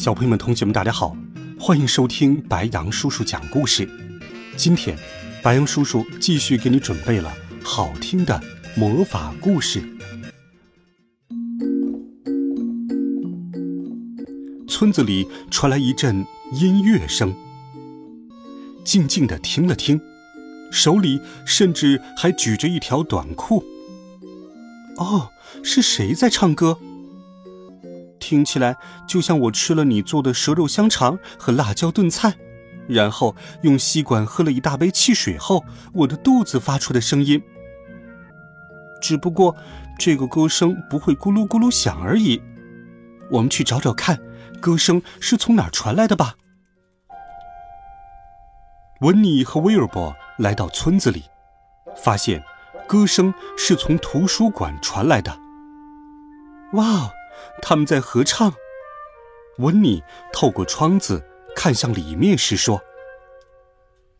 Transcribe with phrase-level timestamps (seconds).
[0.00, 1.14] 小朋友们、同学们，大家好，
[1.58, 3.86] 欢迎收听白羊叔叔讲故事。
[4.56, 4.96] 今天，
[5.42, 7.30] 白羊叔叔继续给你准备了
[7.62, 8.42] 好听的
[8.74, 9.82] 魔法故事。
[14.66, 16.24] 村子里传来一阵
[16.54, 17.34] 音乐声，
[18.82, 20.00] 静静的听了听，
[20.72, 23.62] 手里甚至还举着一条短裤。
[24.96, 25.28] 哦，
[25.62, 26.78] 是谁在唱歌？
[28.30, 28.76] 听起来
[29.08, 32.32] 就像我吃了你做的蛇肉香肠和辣椒炖菜，
[32.86, 37.42] 然后用吸管喝了一大杯汽水后，我的肚子发出的声音。
[39.02, 39.56] 只不过
[39.98, 42.40] 这个歌声不会咕噜咕噜响而已。
[43.32, 44.16] 我们去找找看，
[44.60, 46.36] 歌声是从哪儿传来的吧。
[49.00, 51.24] 温妮和威尔伯来到村子里，
[51.96, 52.40] 发现
[52.86, 55.36] 歌声是从图书馆传来的。
[56.74, 57.10] 哇！
[57.62, 58.52] 他们在合唱。
[59.58, 60.02] 温妮
[60.32, 61.22] 透过窗子
[61.54, 62.80] 看向里面时说：“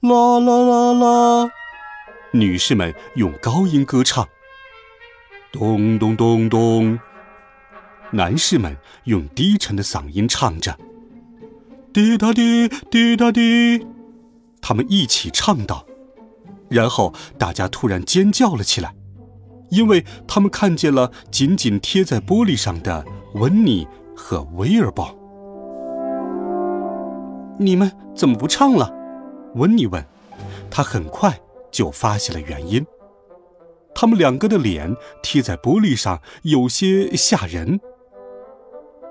[0.00, 1.50] 啦啦啦啦！”
[2.32, 4.28] 女士们用高音歌唱。
[5.52, 7.00] 咚咚咚咚！
[8.12, 10.78] 男士们用低沉的嗓音唱着。
[11.92, 13.86] 滴答滴，滴答滴。
[14.60, 15.86] 他们一起唱道，
[16.68, 18.94] 然后大家突然尖叫了起来。
[19.70, 23.04] 因为他们看见了紧紧贴在玻璃上的
[23.34, 25.16] 温妮和威尔伯。
[27.58, 28.92] 你们怎么不唱了？
[29.54, 30.04] 温妮问。
[30.70, 31.38] 他很快
[31.70, 32.86] 就发现了原因。
[33.94, 37.80] 他们两个的脸贴在玻璃上，有些吓人。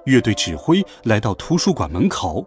[0.06, 2.46] 乐队指挥来到图书馆门口。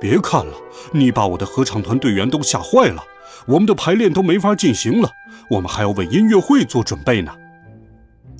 [0.00, 0.54] 别看了，
[0.92, 3.04] 你把我的合唱团队员都吓坏了。
[3.46, 5.10] 我们的排练都没法进行了，
[5.50, 7.32] 我们还要为音乐会做准备呢。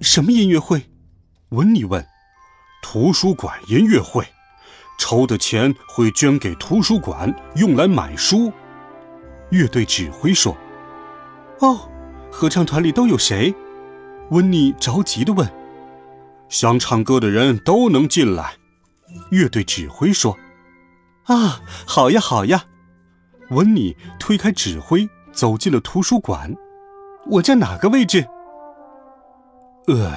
[0.00, 0.82] 什么音乐会？
[1.50, 2.04] 温妮问。
[2.82, 4.24] 图书馆音乐会，
[4.98, 8.50] 筹的钱会捐给图书馆，用来买书。
[9.50, 10.56] 乐队指挥说。
[11.58, 11.88] 哦，
[12.30, 13.54] 合唱团里都有谁？
[14.30, 15.46] 温妮着急地问。
[16.48, 18.54] 想唱歌的人都能进来。
[19.30, 20.36] 乐队指挥说。
[21.24, 22.64] 啊，好呀，好呀。
[23.50, 26.54] 温妮推开指挥，走进了图书馆。
[27.26, 28.26] 我在哪个位置？
[29.86, 30.12] 呃，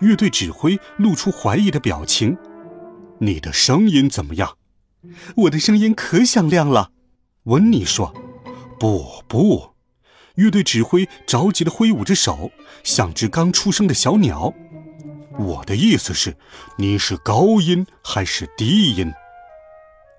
[0.00, 2.36] 乐队指挥露出怀疑的表情。
[3.20, 4.56] 你的声音怎么样？
[5.36, 6.90] 我的声音可响亮了。
[7.44, 8.14] 温妮说。
[8.78, 9.70] 不不，
[10.34, 12.50] 乐队指挥着急的挥舞着手，
[12.84, 14.52] 像只刚出生的小鸟。
[15.38, 16.36] 我的意思是，
[16.76, 19.10] 你是高音还是低音？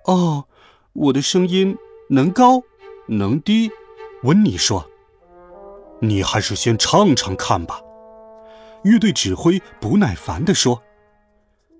[0.07, 0.45] 哦。
[0.93, 1.77] 我的声音
[2.09, 2.63] 能高
[3.07, 3.69] 能低，
[4.23, 4.89] 温妮说
[6.01, 7.79] ：“你还是先唱唱看吧。”
[8.83, 10.81] 乐队指挥不耐烦地说：“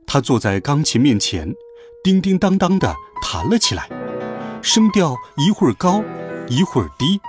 [0.06, 1.52] 他坐在钢琴面前，
[2.04, 3.90] 叮叮当当地弹了起来，
[4.62, 6.04] 声调一会儿高
[6.48, 7.20] 一会儿低。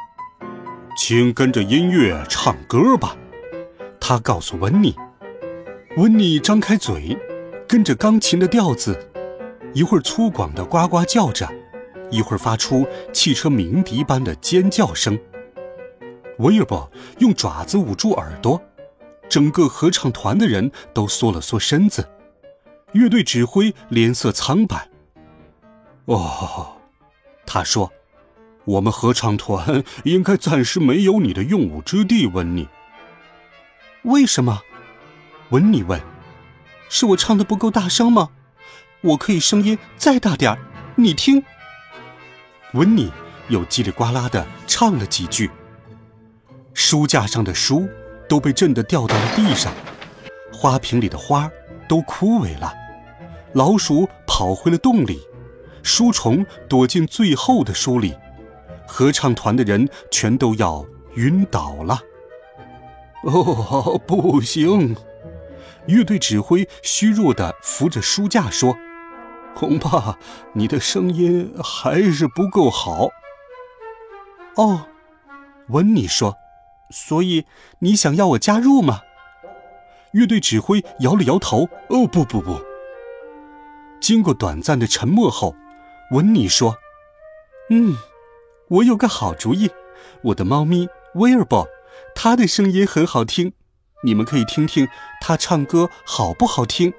[0.99, 3.17] 请跟着音乐唱歌吧。”
[3.99, 4.95] 他告诉温妮。
[5.97, 7.17] 温妮张开嘴，
[7.67, 9.08] 跟着钢琴的调子，
[9.75, 11.49] 一会儿粗犷的呱呱叫着。
[12.11, 15.19] 一会儿发出汽车鸣笛般的尖叫声，
[16.39, 18.59] 威尔伯用爪子捂住耳朵，
[19.29, 22.09] 整个合唱团的人都缩了缩身子。
[22.93, 24.89] 乐队指挥脸色苍白。
[26.07, 26.79] 哦，
[27.45, 27.93] 他说
[28.65, 32.67] ：“我们合唱团应该暂时没有你的用武之地。”温妮。
[34.05, 34.63] 为什么？
[35.51, 36.01] 温妮问
[36.89, 38.31] ：“是我唱的不够大声吗？
[39.01, 40.59] 我可以声音再大点儿，
[40.97, 41.43] 你听。”
[42.75, 43.11] 温妮
[43.49, 45.51] 又叽里呱啦的唱了几句。
[46.75, 47.89] 书架上的书
[48.29, 49.73] 都被震得掉到了地上，
[50.53, 51.51] 花瓶里的花
[51.89, 52.75] 都枯萎了，
[53.55, 55.21] 老鼠跑回了洞里，
[55.83, 58.15] 书虫躲进最后的书里，
[58.87, 60.85] 合唱团的人全都要
[61.15, 62.01] 晕倒了。
[63.25, 64.95] 哦，不行！
[65.87, 68.77] 乐队指挥虚弱的扶着书架说。
[69.59, 70.17] 恐怕
[70.53, 73.09] 你的声音还是不够好。
[74.55, 74.87] 哦，
[75.71, 76.37] 温尼说
[76.93, 77.45] ：“所以
[77.81, 79.01] 你想要我加入吗？”
[80.15, 82.61] 乐队指挥摇了摇头：“哦，不不不。”
[84.01, 85.57] 经过短暂的沉默后，
[86.13, 86.77] 温尼说
[87.69, 87.97] ：“嗯，
[88.69, 89.69] 我有个好主意，
[90.23, 91.67] 我的猫咪威尔伯，
[92.15, 93.55] 它的声音很好听，
[94.05, 94.87] 你们可以听听
[95.21, 96.95] 它唱歌好不好听。”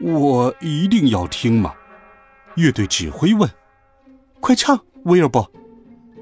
[0.00, 1.74] 我一定要听吗？
[2.56, 3.50] 乐队指挥问。
[4.40, 5.50] “快唱，威尔伯。”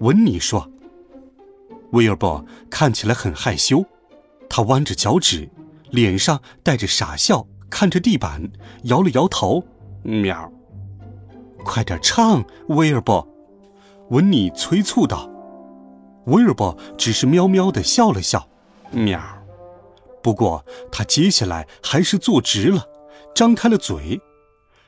[0.00, 0.70] 文妮说。
[1.90, 3.84] 威尔伯看起来很害羞，
[4.48, 5.48] 他弯着脚趾，
[5.90, 8.50] 脸上带着傻笑，看着地板，
[8.84, 9.64] 摇了摇头。
[10.02, 10.52] 喵！
[11.64, 13.26] 快点唱，威尔伯！
[14.10, 15.30] 文妮催促道。
[16.26, 18.48] 威尔伯只是喵喵的笑了笑。
[18.90, 19.20] 喵！
[20.22, 22.88] 不过他接下来还是坐直了，
[23.34, 24.20] 张开了嘴。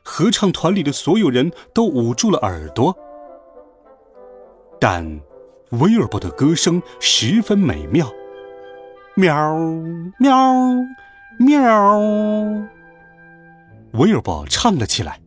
[0.02, 2.96] 合唱团里的所有人都捂住了耳朵，
[4.81, 5.20] 但。
[5.70, 8.08] 威尔伯的歌声十分美妙，
[9.16, 9.52] 喵
[10.16, 10.54] 喵
[11.40, 11.98] 喵。
[13.94, 15.20] 威尔伯唱了起来，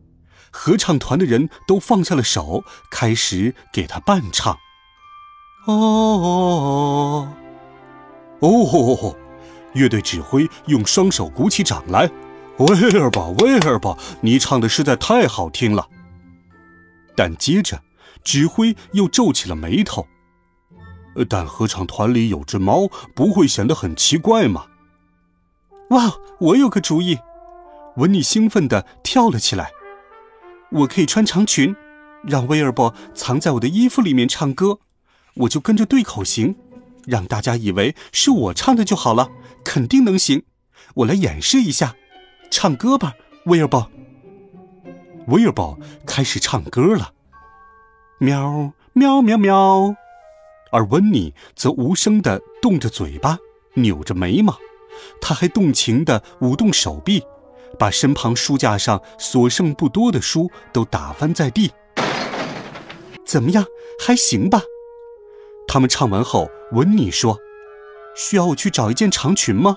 [0.50, 4.54] 合唱团的人都放下了手，开始给他伴唱。
[5.66, 7.28] 哦哦
[8.40, 8.48] 哦
[9.02, 9.14] 哦，
[9.74, 12.10] 乐队指挥用双手鼓起掌来。
[12.60, 15.88] 威尔伯，威尔伯，你唱的实在太好听了。
[17.16, 17.82] 但接着，
[18.22, 20.06] 指挥又皱起了眉头。
[21.26, 24.66] 但合唱团里有只猫，不会显得很奇怪吗？
[25.88, 27.18] 哇，我有个主意！
[27.96, 29.70] 文妮兴奋地跳了起来。
[30.70, 31.74] 我可以穿长裙，
[32.22, 34.80] 让威尔伯藏在我的衣服里面唱歌，
[35.34, 36.56] 我就跟着对口型，
[37.06, 39.30] 让大家以为是我唱的就好了，
[39.64, 40.42] 肯定能行。
[40.96, 41.96] 我来演示一下，
[42.50, 43.14] 唱歌吧，
[43.46, 43.88] 威尔伯。
[45.28, 47.12] 威尔伯开始唱歌了，
[48.18, 49.94] 喵喵喵喵。
[50.72, 53.38] 而温妮则无声地动着嘴巴，
[53.74, 54.58] 扭着眉毛，
[55.20, 57.22] 他还动情地舞动手臂，
[57.78, 61.70] 把身旁书架上所剩不多的书都打翻在地。
[63.24, 63.64] 怎么样，
[63.98, 64.62] 还行吧？
[65.68, 67.38] 他们唱完后，温妮说
[68.16, 69.76] ：“需要我去找一件长裙吗？”“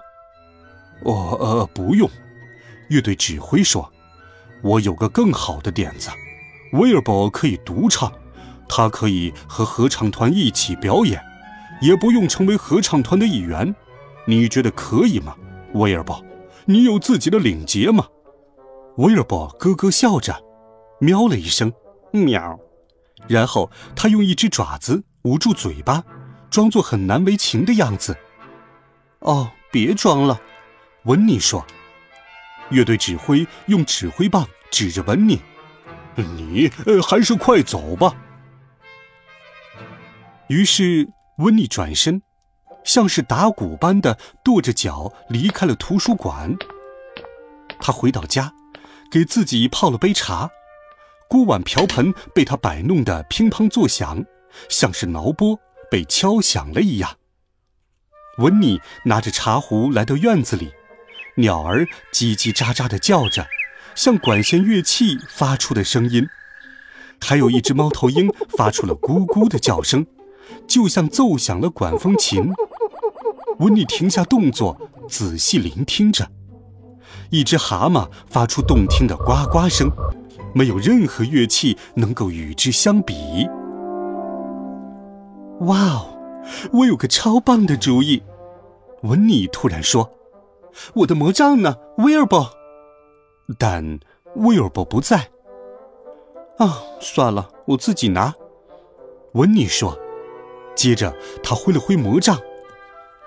[1.05, 2.09] 哦，呃，不用。”
[2.93, 3.91] 乐队指挥说
[4.61, 6.09] ：“我有个更好的点子，
[6.73, 8.11] 威尔伯可以独唱。”
[8.69, 11.21] 他可以和合唱团一起表演，
[11.81, 13.75] 也不用成为合唱团的一员。
[14.25, 15.35] 你觉得可以吗，
[15.73, 16.23] 威尔伯？
[16.65, 18.07] 你有自己的领结吗？
[18.97, 20.41] 威尔伯咯咯笑着，
[20.99, 21.73] 喵了一声，
[22.11, 22.57] 喵。
[23.27, 26.03] 然后他用一只爪子捂住嘴巴，
[26.49, 28.15] 装作很难为情的样子。
[29.19, 30.39] 哦，别装了，
[31.03, 31.65] 温妮说。
[32.69, 35.39] 乐队指挥用指挥棒指着温妮
[36.15, 38.15] ：“你，呃，还是快走吧。”
[40.49, 41.07] 于是，
[41.37, 42.21] 温妮转身，
[42.83, 46.55] 像是打鼓般的跺着脚离开了图书馆。
[47.79, 48.53] 他回到家，
[49.11, 50.49] 给自己泡了杯茶，
[51.27, 54.23] 锅碗瓢盆被他摆弄得乒乓作响，
[54.69, 57.17] 像是挠拨被敲响了一样。
[58.37, 60.71] 温妮拿着茶壶来到院子里，
[61.35, 63.47] 鸟儿叽叽喳喳地叫着，
[63.95, 66.27] 像管弦乐器发出的声音，
[67.19, 70.05] 还有一只猫头鹰发出了咕咕的叫声。
[70.67, 72.51] 就像奏响了管风琴，
[73.59, 76.29] 温妮停下动作，仔细聆听着。
[77.29, 79.89] 一只蛤蟆发出动听的呱呱声，
[80.53, 83.47] 没有任何乐器能够与之相比。
[85.61, 86.17] 哇哦，
[86.71, 88.21] 我有个超棒的主意！
[89.01, 90.09] 温妮突然说
[90.95, 92.51] ：“我的魔杖呢，威尔伯？”
[93.59, 93.99] 但
[94.35, 95.29] 威尔伯不在。
[96.57, 98.33] 啊，算了，我自己拿。
[99.33, 99.97] 温妮说。
[100.75, 102.39] 接着，他挥了挥魔杖，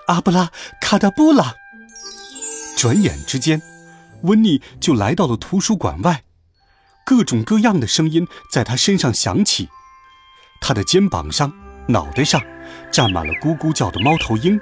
[0.07, 0.51] 阿布拉
[0.81, 1.53] 卡达布拉。
[2.77, 3.61] 转眼之间，
[4.23, 6.23] 温妮就来到了图书馆外，
[7.05, 9.69] 各种各样的声音在他身上响起。
[10.59, 11.53] 他的肩膀上、
[11.87, 12.41] 脑袋上
[12.91, 14.59] 站满了咕咕叫的猫头鹰，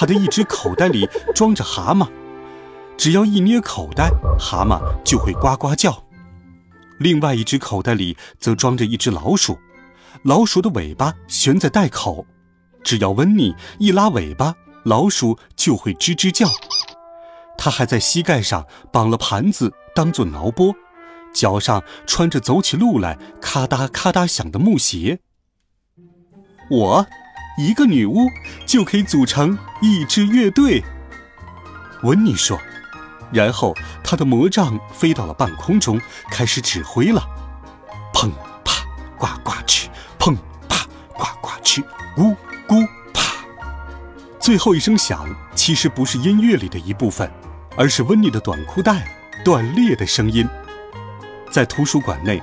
[0.00, 2.08] 他的一只口袋里装着蛤蟆，
[2.96, 5.92] 只要一捏口袋，蛤蟆就会呱呱叫；
[6.98, 9.58] 另外一只口袋里则装着一只老鼠。
[10.22, 12.24] 老鼠的尾巴悬在袋口，
[12.82, 14.54] 只要温妮一拉尾巴，
[14.86, 16.48] 老鼠就会吱吱叫。
[17.58, 20.72] 他还在膝盖上绑了盘子，当做挠拨；
[21.34, 25.18] 脚上穿着走起路来咔嗒咔嗒响的木鞋。
[26.70, 27.06] 我，
[27.58, 28.28] 一个女巫
[28.66, 30.82] 就可以组成一支乐队。
[32.02, 32.58] 温妮说，
[33.32, 37.22] 然后她的魔杖飞到了半空中，开始指挥了。
[38.12, 38.30] 砰
[38.64, 38.84] 啪，
[39.18, 39.86] 呱呱哧。
[40.18, 40.36] 砰
[40.68, 41.82] 啪，呱呱哧，
[42.16, 42.34] 咕
[42.66, 43.44] 咕啪。
[44.38, 47.30] 最后一声响，其实不是音乐里的一部分，
[47.76, 49.06] 而是温妮的短裤带
[49.44, 50.48] 断裂的声音。
[51.50, 52.42] 在图书馆内，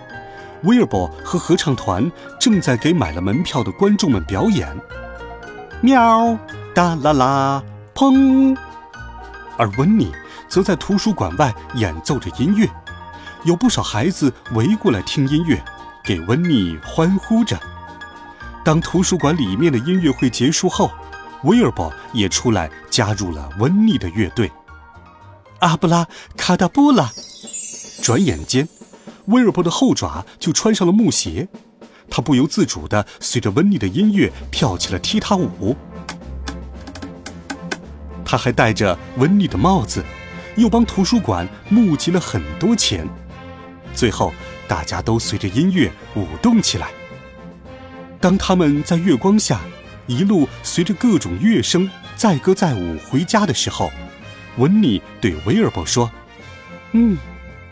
[0.64, 4.68] 威尔伯和合唱团正在给买了门票的观众们表演。
[5.82, 6.38] 喵，
[6.74, 8.58] 哒啦啦，砰！
[9.58, 10.12] 而温妮
[10.48, 12.68] 则在图书馆外演奏着音乐，
[13.44, 15.64] 有不少孩子围过来听音乐，
[16.04, 17.60] 给温妮欢呼着。
[18.64, 20.92] 当图书馆里面的音乐会结束后，
[21.44, 24.52] 威尔伯也出来加入了温妮的乐队。
[25.60, 27.12] 阿布拉卡达布拉！
[28.04, 28.68] 转眼间，
[29.28, 31.48] 威尔伯的后爪就穿上了木鞋。
[32.10, 35.76] 他不由自主地随着温妮的音乐跳起了踢踏舞。
[38.24, 40.04] 他还戴着温妮的帽子，
[40.56, 43.08] 又帮图书馆募集了很多钱。
[43.94, 44.34] 最后，
[44.68, 46.90] 大家都随着音乐舞动起来。
[48.20, 49.62] 当他们在月光下
[50.08, 53.92] 一路随着各种乐声载歌载舞回家的时候，
[54.58, 56.10] 温妮对威尔伯说
[56.94, 57.18] ：“嗯，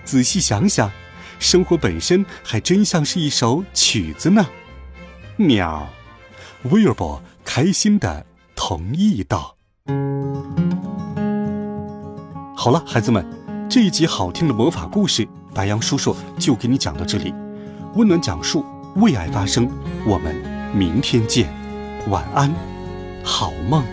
[0.03, 0.91] 仔细想想。”
[1.39, 4.45] 生活本身还真像是一首曲子呢，
[5.37, 5.87] 喵！
[6.71, 8.25] 威尔伯开心的
[8.55, 9.55] 同意道
[12.55, 13.23] ：“好了，孩子们，
[13.69, 17.33] 这一集好听的魔法故事，白羊叔叔就给你讲到这里。
[17.95, 18.65] 温暖讲述，
[18.95, 19.69] 为爱发声，
[20.07, 20.35] 我们
[20.73, 21.47] 明天见，
[22.09, 22.51] 晚安，
[23.23, 23.83] 好梦。”